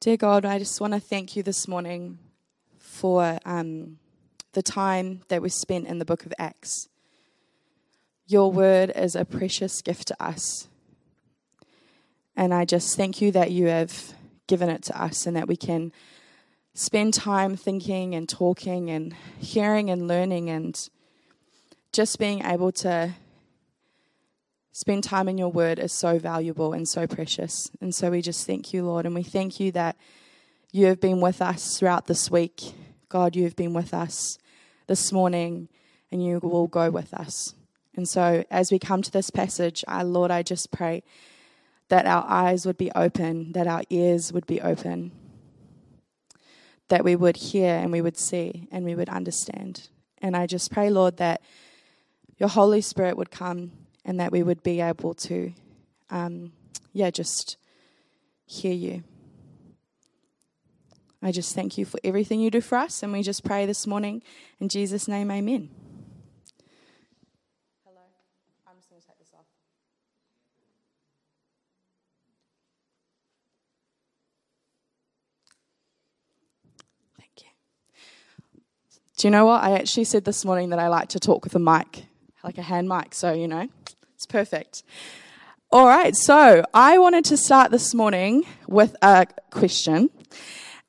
[0.00, 2.18] Dear God, I just want to thank you this morning
[2.78, 3.98] for um,
[4.52, 6.88] the time that we spent in the book of Acts.
[8.28, 10.68] Your word is a precious gift to us.
[12.36, 14.14] And I just thank you that you have
[14.46, 15.90] given it to us and that we can
[16.74, 20.78] spend time thinking and talking and hearing and learning and
[21.92, 23.14] just being able to
[24.72, 27.70] spend time in your word is so valuable and so precious.
[27.80, 29.06] And so we just thank you, Lord.
[29.06, 29.96] And we thank you that
[30.72, 32.74] you have been with us throughout this week.
[33.08, 34.38] God, you have been with us
[34.86, 35.68] this morning
[36.10, 37.54] and you will go with us.
[37.94, 41.02] And so as we come to this passage, I, Lord, I just pray
[41.88, 45.10] that our eyes would be open, that our ears would be open,
[46.88, 49.88] that we would hear and we would see and we would understand.
[50.18, 51.40] And I just pray, Lord, that
[52.36, 53.72] your Holy Spirit would come
[54.08, 55.52] and that we would be able to,
[56.08, 56.50] um,
[56.94, 57.58] yeah, just
[58.46, 59.04] hear you.
[61.20, 63.86] I just thank you for everything you do for us, and we just pray this
[63.86, 64.22] morning
[64.60, 65.68] in Jesus' name, amen.
[67.84, 68.00] Hello,
[68.66, 69.44] I'm just going to take this off.
[77.18, 78.60] Thank you.
[79.18, 79.62] Do you know what?
[79.62, 82.06] I actually said this morning that I like to talk with a mic,
[82.42, 83.68] like a hand mic, so you know,
[84.18, 84.82] it's perfect.
[85.70, 90.10] All right, so I wanted to start this morning with a question.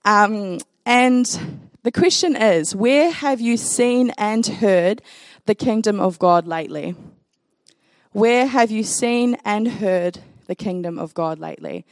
[0.03, 1.27] Um, and
[1.83, 5.03] the question is Where have you seen and heard
[5.45, 6.95] the kingdom of God lately?
[8.13, 11.85] Where have you seen and heard the kingdom of God lately?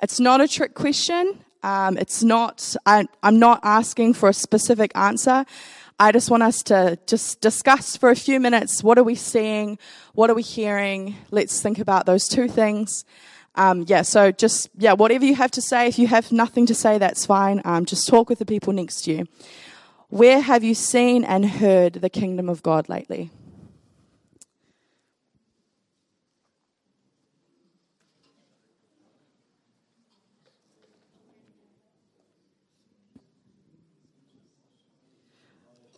[0.00, 1.40] It's not a trick question.
[1.64, 5.44] Um, it's not, I, I'm not asking for a specific answer.
[6.00, 9.78] I just want us to just discuss for a few minutes what are we seeing,
[10.14, 11.14] what are we hearing.
[11.30, 13.04] Let's think about those two things.
[13.54, 15.88] Um, yeah, so just, yeah, whatever you have to say.
[15.88, 17.60] If you have nothing to say, that's fine.
[17.66, 19.26] Um, just talk with the people next to you.
[20.08, 23.30] Where have you seen and heard the kingdom of God lately?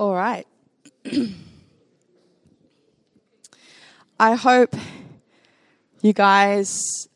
[0.02, 0.48] All right.
[4.18, 4.74] I hope
[6.00, 7.06] you guys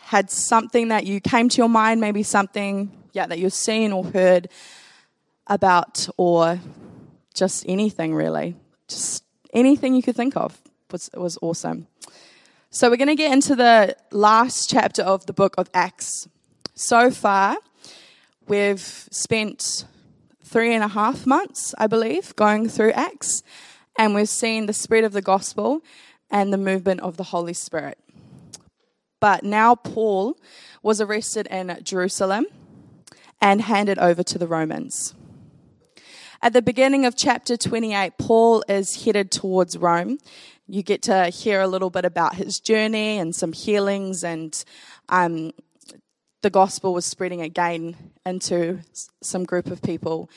[0.00, 4.02] had something that you came to your mind, maybe something yeah, that you've seen or
[4.02, 4.48] heard
[5.46, 6.58] about, or
[7.34, 8.56] just anything really.
[8.88, 9.22] Just
[9.54, 11.86] anything you could think of was, was awesome.
[12.70, 16.26] So, we're going to get into the last chapter of the book of Acts.
[16.74, 17.58] So far,
[18.48, 19.84] we've spent
[20.52, 23.42] three and a half months, I believe, going through Acts,
[23.98, 25.80] and we've seen the spread of the gospel
[26.30, 27.98] and the movement of the Holy Spirit.
[29.18, 30.36] But now Paul
[30.82, 32.44] was arrested in Jerusalem
[33.40, 35.14] and handed over to the Romans.
[36.42, 40.18] At the beginning of chapter 28, Paul is headed towards Rome.
[40.66, 44.62] You get to hear a little bit about his journey and some healings, and
[45.08, 45.52] um,
[46.42, 48.80] the gospel was spreading again into
[49.22, 50.28] some group of people.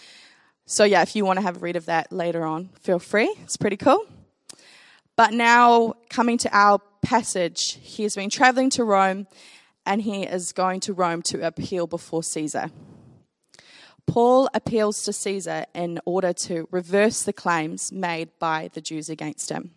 [0.66, 3.35] So, yeah, if you want to have a read of that later on, feel free.
[3.43, 4.05] It's pretty cool.
[5.16, 9.27] But now, coming to our passage, he has been traveling to Rome
[9.85, 12.72] and he is going to Rome to appeal before Caesar.
[14.07, 19.49] Paul appeals to Caesar in order to reverse the claims made by the Jews against
[19.49, 19.72] him.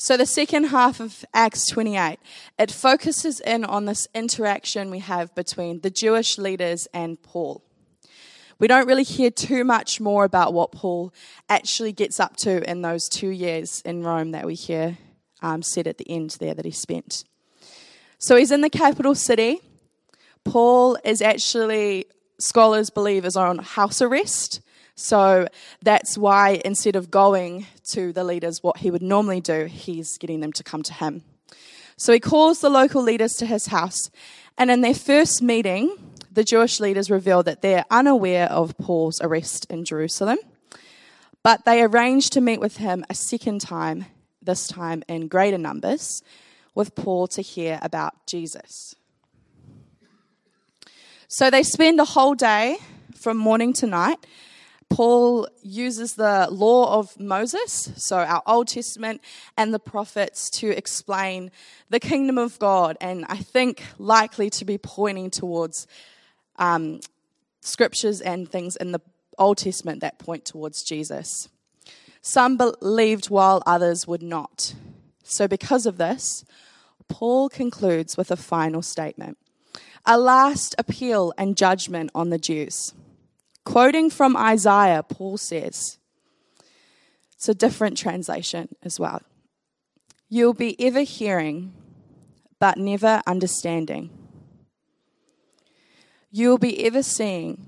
[0.00, 2.20] So the second half of Acts 28,
[2.56, 7.64] it focuses in on this interaction we have between the Jewish leaders and Paul.
[8.60, 11.12] We don't really hear too much more about what Paul
[11.48, 14.98] actually gets up to in those two years in Rome that we hear
[15.42, 17.24] um, said at the end there that he spent.
[18.18, 19.60] So he's in the capital city.
[20.44, 22.06] Paul is actually,
[22.38, 24.60] scholars believe, is on house arrest.
[25.00, 25.46] So
[25.80, 30.40] that's why instead of going to the leaders, what he would normally do, he's getting
[30.40, 31.22] them to come to him.
[31.96, 34.10] So he calls the local leaders to his house,
[34.58, 35.96] and in their first meeting,
[36.32, 40.38] the Jewish leaders reveal that they're unaware of Paul's arrest in Jerusalem,
[41.44, 44.06] but they arrange to meet with him a second time,
[44.42, 46.24] this time in greater numbers,
[46.74, 48.96] with Paul to hear about Jesus.
[51.28, 52.78] So they spend a whole day
[53.14, 54.18] from morning to night
[54.90, 59.20] Paul uses the law of Moses, so our Old Testament
[59.56, 61.50] and the prophets, to explain
[61.90, 65.86] the kingdom of God, and I think likely to be pointing towards
[66.56, 67.00] um,
[67.60, 69.00] scriptures and things in the
[69.38, 71.48] Old Testament that point towards Jesus.
[72.20, 74.74] Some believed while others would not.
[75.22, 76.44] So, because of this,
[77.08, 79.38] Paul concludes with a final statement.
[80.04, 82.94] a last appeal and judgment on the Jews.
[83.68, 85.98] Quoting from Isaiah, Paul says,
[87.34, 89.20] it's a different translation as well.
[90.30, 91.74] You'll be ever hearing,
[92.58, 94.08] but never understanding.
[96.30, 97.66] You'll be ever seeing,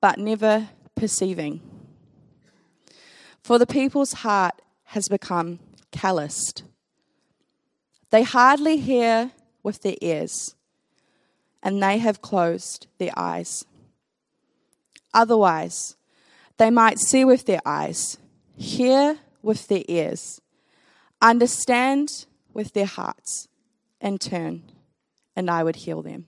[0.00, 1.60] but never perceiving.
[3.42, 5.58] For the people's heart has become
[5.90, 6.62] calloused.
[8.10, 9.32] They hardly hear
[9.64, 10.54] with their ears,
[11.60, 13.64] and they have closed their eyes.
[15.14, 15.96] Otherwise,
[16.58, 18.18] they might see with their eyes,
[18.56, 20.40] hear with their ears,
[21.20, 23.48] understand with their hearts,
[24.00, 24.62] and turn,
[25.36, 26.26] and I would heal them.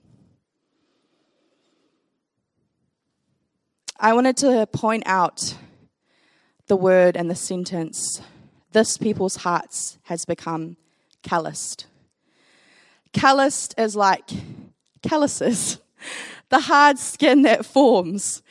[3.99, 5.55] I wanted to point out
[6.67, 8.21] the word and the sentence
[8.71, 10.75] this people's hearts has become
[11.23, 11.87] calloused.
[13.13, 14.29] Calloused is like
[15.01, 15.79] calluses,
[16.49, 18.43] the hard skin that forms.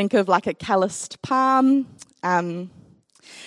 [0.00, 1.86] Think of like a calloused palm.
[2.22, 2.70] Um,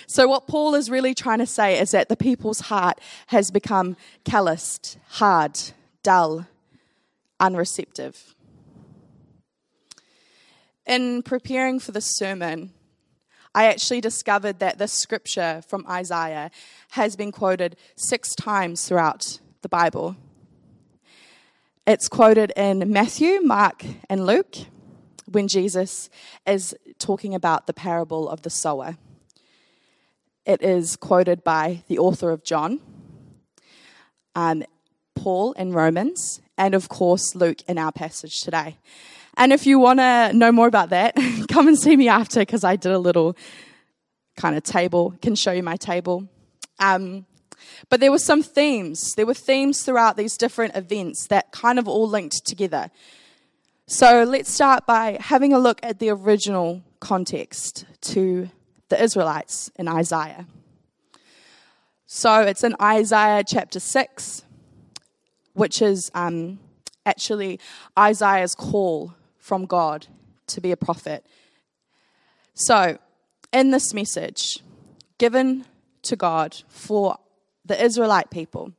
[0.05, 3.97] so, what Paul is really trying to say is that the people's heart has become
[4.23, 5.59] calloused, hard,
[6.03, 6.45] dull,
[7.39, 8.35] unreceptive.
[10.85, 12.71] In preparing for this sermon,
[13.55, 16.51] I actually discovered that this scripture from Isaiah
[16.91, 20.17] has been quoted six times throughout the Bible.
[21.87, 24.67] It's quoted in Matthew, Mark, and Luke
[25.33, 26.09] when Jesus
[26.45, 28.97] is talking about the parable of the sower.
[30.45, 32.81] It is quoted by the author of John,
[34.35, 34.63] um,
[35.15, 38.77] Paul in Romans, and of course Luke in our passage today.
[39.35, 41.15] And if you want to know more about that,
[41.49, 43.35] come and see me after because I did a little
[44.35, 46.27] kind of table, can show you my table.
[46.79, 47.25] Um,
[47.89, 49.13] but there were some themes.
[49.15, 52.91] There were themes throughout these different events that kind of all linked together.
[53.85, 58.49] So let's start by having a look at the original context to
[58.87, 60.47] the Israelites in Isaiah.
[62.05, 64.45] So it's in Isaiah chapter 6,
[65.51, 66.59] which is um,
[67.05, 67.59] actually
[67.99, 70.07] Isaiah's call from God
[70.47, 71.25] to be a prophet.
[72.53, 72.97] So,
[73.51, 74.59] in this message
[75.17, 75.65] given
[76.03, 77.17] to God for
[77.65, 78.71] the Israelite people,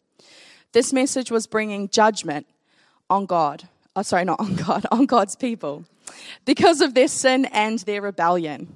[0.73, 2.47] this message was bringing judgment
[3.11, 3.69] on God.
[3.97, 5.85] Oh, sorry, not on God, on God's people
[6.45, 8.73] because of their sin and their rebellion.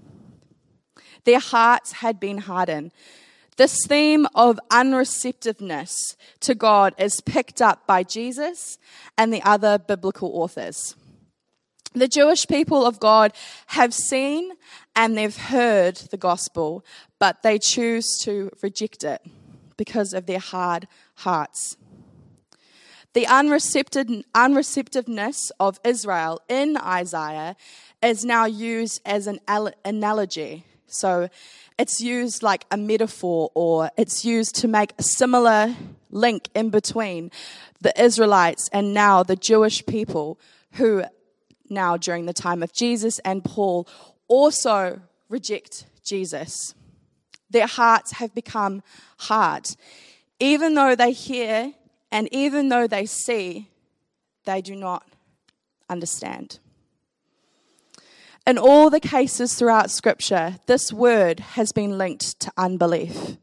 [1.25, 2.93] Their hearts had been hardened.
[3.57, 5.93] This theme of unreceptiveness
[6.41, 8.79] to God is picked up by Jesus
[9.17, 10.95] and the other biblical authors.
[11.93, 13.33] The Jewish people of God
[13.69, 14.53] have seen
[14.95, 16.85] and they've heard the gospel,
[17.19, 19.23] but they choose to reject it
[19.77, 20.87] because of their hard
[21.17, 21.77] hearts.
[23.15, 27.57] The unreceptiveness of Israel in Isaiah
[28.03, 29.41] is now used as an
[29.85, 30.65] analogy.
[30.87, 31.29] So
[31.79, 35.75] it's used like a metaphor, or it's used to make a similar
[36.11, 37.31] link in between
[37.81, 40.39] the Israelites and now the Jewish people
[40.73, 41.05] who
[41.71, 43.87] now during the time of Jesus and Paul
[44.27, 46.75] also reject Jesus.
[47.51, 48.83] Their hearts have become
[49.19, 49.69] hard.
[50.41, 51.75] Even though they hear
[52.11, 53.69] and even though they see,
[54.45, 55.05] they do not
[55.89, 56.59] understand.
[58.47, 63.37] In all the cases throughout Scripture, this word has been linked to unbelief.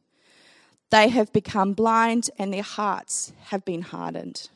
[0.90, 4.50] They have become blind and their hearts have been hardened.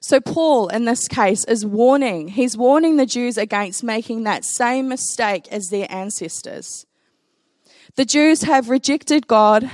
[0.00, 2.28] So, Paul, in this case, is warning.
[2.28, 6.84] He's warning the Jews against making that same mistake as their ancestors.
[7.96, 9.70] The Jews have rejected God,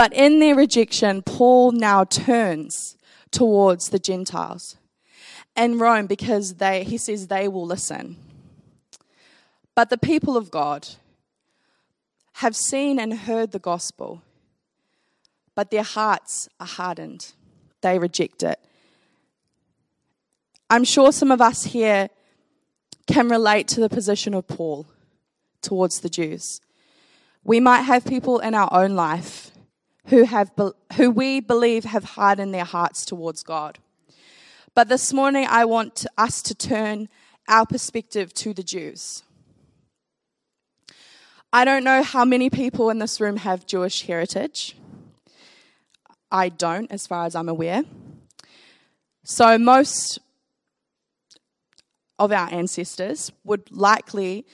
[0.00, 2.96] but in their rejection, Paul now turns
[3.30, 4.78] towards the Gentiles
[5.54, 8.16] and Rome because they, he says they will listen.
[9.74, 10.88] But the people of God
[12.36, 14.22] have seen and heard the gospel,
[15.54, 17.32] but their hearts are hardened.
[17.82, 18.58] They reject it.
[20.70, 22.08] I'm sure some of us here
[23.06, 24.86] can relate to the position of Paul
[25.60, 26.62] towards the Jews.
[27.44, 29.50] We might have people in our own life
[30.10, 30.50] who, have,
[30.96, 33.78] who we believe have hardened their hearts towards God.
[34.74, 37.08] But this morning, I want us to turn
[37.48, 39.22] our perspective to the Jews.
[41.52, 44.76] I don't know how many people in this room have Jewish heritage.
[46.30, 47.82] I don't, as far as I'm aware.
[49.24, 50.20] So, most
[52.18, 54.46] of our ancestors would likely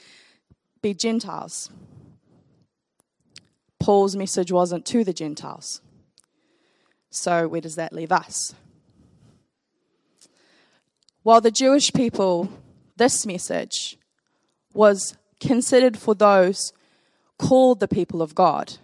[0.81, 1.69] be Gentiles.
[3.87, 5.79] Paul's message wasn't to the Gentiles.
[7.09, 8.53] So, where does that leave us?
[11.23, 12.49] while the Jewish people,
[12.97, 13.97] this message
[14.73, 16.73] was considered for those
[17.37, 18.77] called the people of God.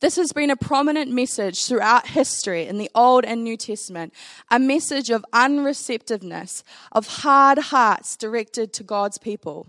[0.00, 4.14] This has been a prominent message throughout history in the Old and New Testament,
[4.50, 9.66] a message of unreceptiveness, of hard hearts directed to God's people.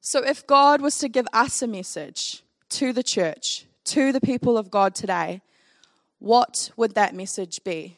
[0.00, 2.43] So, if God was to give us a message
[2.74, 5.42] to the church, to the people of God today,
[6.18, 7.96] what would that message be?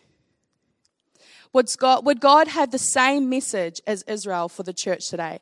[1.53, 5.39] Would God, would God have the same message as Israel for the church today?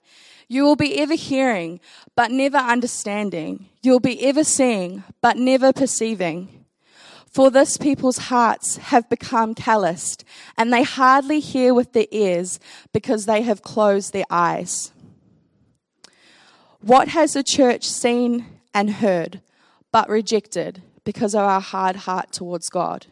[0.47, 1.81] You will be ever hearing,
[2.15, 3.67] but never understanding.
[3.83, 6.67] You'll be ever seeing, but never perceiving.
[7.27, 10.25] For this people's hearts have become calloused,
[10.57, 12.61] and they hardly hear with their ears
[12.93, 14.93] because they have closed their eyes.
[16.81, 19.41] What has the church seen and heard,
[19.93, 23.07] but rejected because of our hard heart towards God?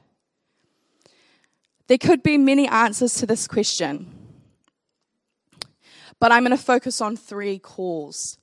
[1.86, 4.12] There could be many answers to this question,
[6.18, 8.38] but I'm going to focus on three calls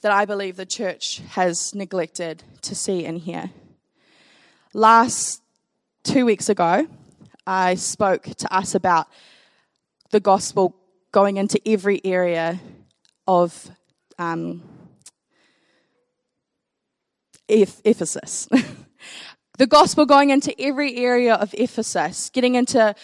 [0.00, 3.50] that I believe the church has neglected to see and hear.
[4.72, 5.42] Last
[6.04, 6.86] two weeks ago,
[7.46, 9.08] I spoke to us about
[10.10, 10.76] the gospel
[11.12, 12.60] going into every area
[13.26, 13.70] of
[14.18, 14.62] um,
[17.48, 18.48] Ephesus.
[19.58, 22.94] the gospel going into every area of Ephesus, getting into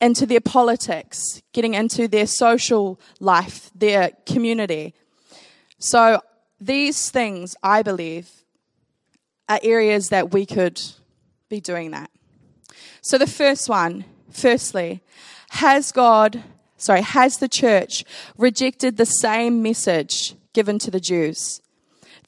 [0.00, 4.92] into their politics, getting into their social life, their community.
[5.78, 6.20] So
[6.60, 8.30] these things, I believe,
[9.48, 10.80] are areas that we could
[11.48, 12.10] be doing that.
[13.00, 15.00] So the first one, firstly,
[15.50, 16.42] has God,
[16.76, 18.04] sorry, has the church
[18.36, 21.60] rejected the same message given to the Jews?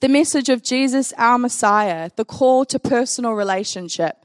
[0.01, 4.17] The message of Jesus, our Messiah, the call to personal relationship.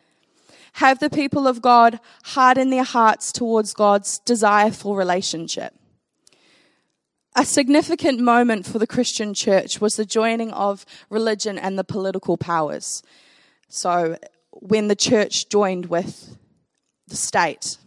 [0.74, 5.74] Have the people of God harden their hearts towards God's desire for relationship.
[7.36, 12.38] A significant moment for the Christian church was the joining of religion and the political
[12.38, 13.04] powers.
[13.70, 14.18] So,
[14.52, 16.38] when the church joined with
[17.08, 17.78] the state.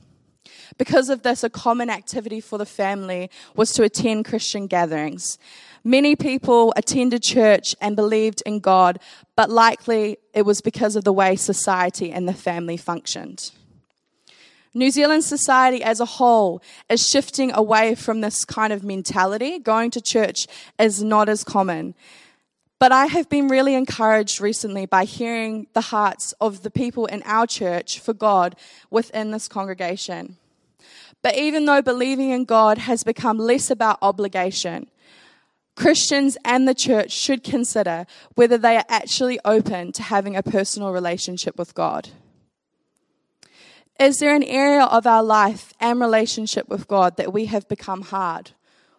[0.78, 5.38] Because of this, a common activity for the family was to attend Christian gatherings.
[5.86, 8.98] Many people attended church and believed in God,
[9.36, 13.50] but likely it was because of the way society and the family functioned.
[14.72, 19.58] New Zealand society as a whole is shifting away from this kind of mentality.
[19.58, 20.46] Going to church
[20.78, 21.94] is not as common.
[22.80, 27.22] But I have been really encouraged recently by hearing the hearts of the people in
[27.24, 28.56] our church for God
[28.90, 30.38] within this congregation.
[31.22, 34.88] But even though believing in God has become less about obligation
[35.76, 40.92] Christians and the church should consider whether they are actually open to having a personal
[40.92, 42.10] relationship with God.
[43.98, 48.02] Is there an area of our life and relationship with God that we have become
[48.02, 48.52] hard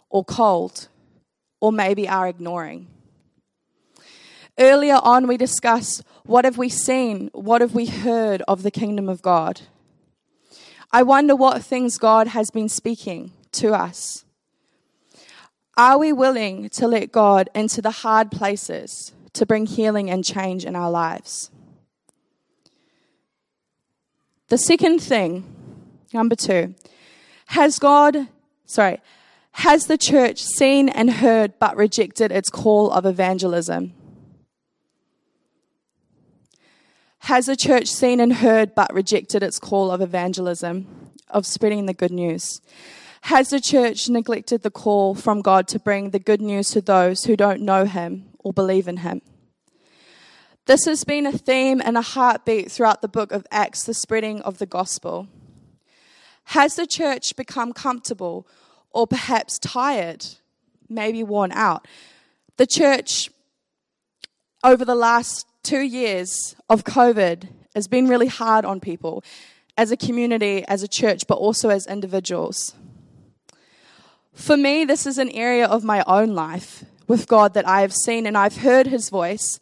[0.09, 0.87] or cold
[1.59, 2.87] or maybe are ignoring?
[4.57, 9.09] Earlier on, we discussed what have we seen, what have we heard of the kingdom
[9.09, 9.61] of God?
[10.91, 14.24] I wonder what things God has been speaking to us.
[15.77, 20.63] Are we willing to let God into the hard places to bring healing and change
[20.63, 21.51] in our lives?
[24.47, 25.43] The second thing,
[26.13, 26.75] number two,
[27.47, 28.27] has God,
[28.65, 29.01] sorry,
[29.51, 33.93] has the church seen and heard but rejected its call of evangelism?
[37.19, 41.93] Has the church seen and heard but rejected its call of evangelism, of spreading the
[41.93, 42.61] good news?
[43.25, 47.23] Has the church neglected the call from God to bring the good news to those
[47.23, 49.23] who don't know Him or believe in Him?
[50.67, 54.41] This has been a theme and a heartbeat throughout the book of Acts, the spreading
[54.41, 55.27] of the gospel.
[56.43, 58.47] Has the church become comfortable
[58.91, 60.23] or perhaps tired,
[60.87, 61.87] maybe worn out?
[62.57, 63.31] The church,
[64.63, 69.23] over the last two years of COVID, has been really hard on people
[69.75, 72.75] as a community, as a church, but also as individuals.
[74.35, 77.93] For me, this is an area of my own life with God that I have
[77.93, 79.59] seen and I've heard his voice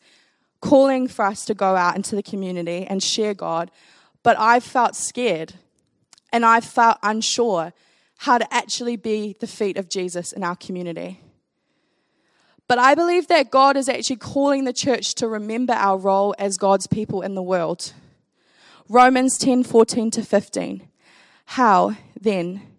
[0.62, 3.70] calling for us to go out into the community and share God,
[4.24, 5.54] but I've felt scared
[6.32, 7.72] and I've felt unsure
[8.18, 11.22] how to actually be the feet of Jesus in our community.
[12.68, 16.58] But I believe that God is actually calling the church to remember our role as
[16.58, 17.94] God's people in the world.
[18.90, 20.88] Romans 10 14 to 15.
[21.46, 22.73] How, then,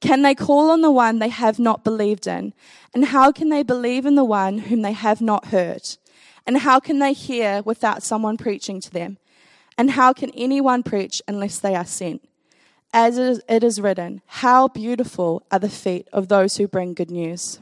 [0.00, 2.54] can they call on the one they have not believed in?
[2.94, 5.82] And how can they believe in the one whom they have not heard?
[6.46, 9.18] And how can they hear without someone preaching to them?
[9.76, 12.26] And how can anyone preach unless they are sent?
[12.92, 17.60] As it is written, How beautiful are the feet of those who bring good news.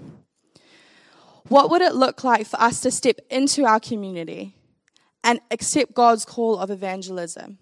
[1.49, 4.55] What would it look like for us to step into our community
[5.25, 7.59] and accept God's call of evangelism?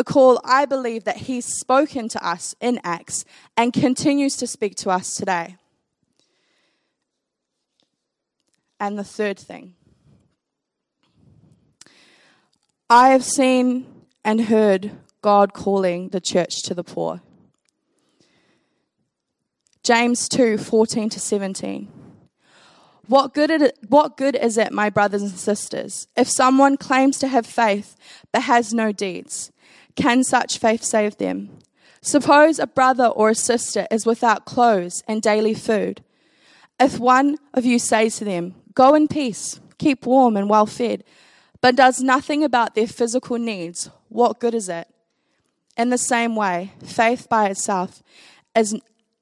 [0.00, 4.74] The call I believe that He's spoken to us in Acts and continues to speak
[4.76, 5.56] to us today.
[8.80, 9.74] And the third thing
[12.88, 17.20] I have seen and heard God calling the church to the poor.
[19.82, 21.88] James 2 14 to 17.
[23.06, 27.28] What good, it, what good is it, my brothers and sisters, if someone claims to
[27.28, 27.96] have faith
[28.32, 29.52] but has no deeds?
[29.96, 31.50] Can such faith save them?
[32.02, 36.02] Suppose a brother or a sister is without clothes and daily food.
[36.78, 41.04] If one of you says to them, Go in peace, keep warm and well fed,
[41.60, 44.88] but does nothing about their physical needs, what good is it?
[45.76, 48.02] In the same way, faith by itself,
[48.56, 48.74] is,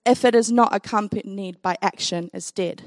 [0.06, 2.82] if it is not accompanied by action, is dead.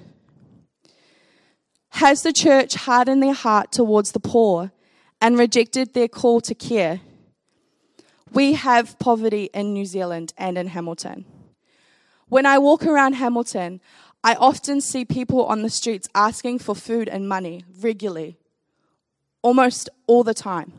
[1.95, 4.71] Has the church hardened their heart towards the poor
[5.19, 7.01] and rejected their call to care?
[8.31, 11.25] We have poverty in New Zealand and in Hamilton.
[12.29, 13.81] When I walk around Hamilton,
[14.23, 18.37] I often see people on the streets asking for food and money regularly
[19.41, 20.71] almost all the time.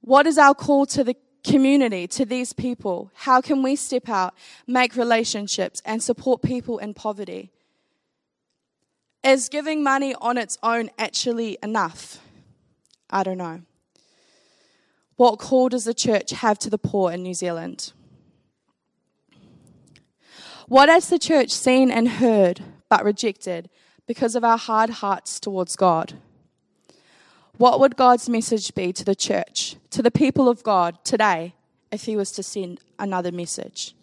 [0.00, 3.10] What is our call to the community, to these people?
[3.14, 4.34] How can we step out,
[4.66, 7.50] make relationships, and support people in poverty?
[9.22, 12.18] Is giving money on its own actually enough?
[13.08, 13.62] I don't know.
[15.16, 17.92] What call does the church have to the poor in New Zealand?
[20.66, 23.68] What has the church seen and heard but rejected
[24.06, 26.14] because of our hard hearts towards God?
[27.56, 31.54] What would God's message be to the church, to the people of God today,
[31.92, 33.94] if He was to send another message?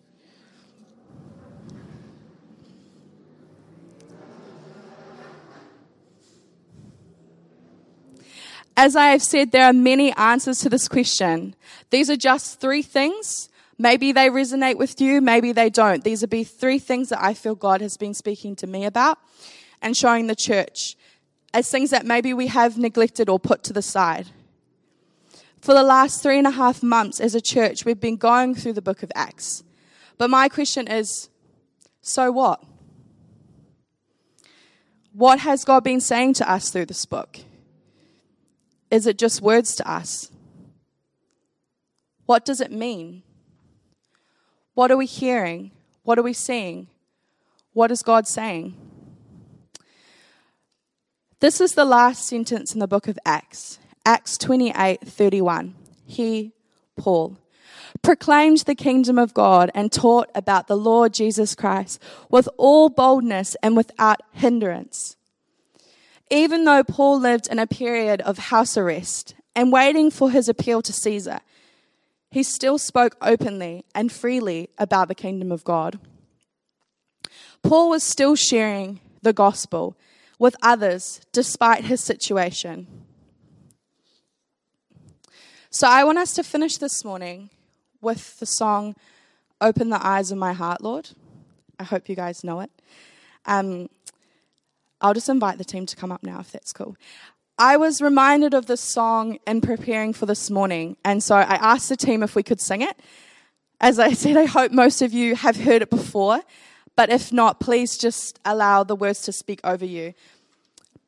[8.77, 11.55] As I have said, there are many answers to this question.
[11.89, 13.49] These are just three things.
[13.77, 16.03] Maybe they resonate with you, maybe they don't.
[16.03, 19.17] These would be three things that I feel God has been speaking to me about
[19.81, 20.95] and showing the church
[21.53, 24.27] as things that maybe we have neglected or put to the side.
[25.59, 28.73] For the last three and a half months as a church, we've been going through
[28.73, 29.63] the book of Acts.
[30.17, 31.29] But my question is
[32.01, 32.63] so what?
[35.13, 37.39] What has God been saying to us through this book?
[38.91, 40.29] Is it just words to us?
[42.25, 43.23] What does it mean?
[44.73, 45.71] What are we hearing?
[46.03, 46.87] What are we seeing?
[47.73, 48.75] What is God saying?
[51.39, 55.73] This is the last sentence in the book of Acts, Acts 28 31.
[56.05, 56.51] He,
[56.97, 57.37] Paul,
[58.01, 63.55] proclaimed the kingdom of God and taught about the Lord Jesus Christ with all boldness
[63.63, 65.15] and without hindrance.
[66.31, 70.81] Even though Paul lived in a period of house arrest and waiting for his appeal
[70.81, 71.41] to Caesar,
[72.31, 75.99] he still spoke openly and freely about the kingdom of God.
[77.61, 79.97] Paul was still sharing the gospel
[80.39, 82.87] with others despite his situation.
[85.69, 87.49] So I want us to finish this morning
[88.01, 88.95] with the song
[89.59, 91.09] Open the Eyes of My Heart, Lord.
[91.77, 92.71] I hope you guys know it.
[93.45, 93.89] Um,
[95.01, 96.95] I'll just invite the team to come up now if that's cool.
[97.57, 101.89] I was reminded of this song in preparing for this morning, and so I asked
[101.89, 102.99] the team if we could sing it.
[103.79, 106.41] As I said, I hope most of you have heard it before,
[106.95, 110.13] but if not, please just allow the words to speak over you.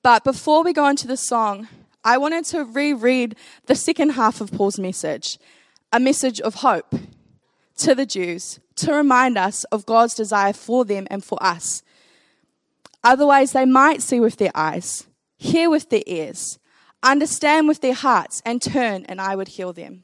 [0.02, 1.68] But before we go into the song,
[2.04, 3.36] I wanted to reread
[3.68, 5.38] the second half of Paul's message
[5.92, 6.96] a message of hope
[7.78, 11.84] to the Jews to remind us of God's desire for them and for us.
[13.04, 16.60] Otherwise, they might see with their eyes, hear with their ears,
[17.02, 20.04] understand with their hearts, and turn, and I would heal them.